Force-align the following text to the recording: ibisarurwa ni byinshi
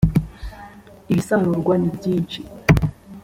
ibisarurwa 1.11 1.73
ni 1.81 1.89
byinshi 1.95 2.39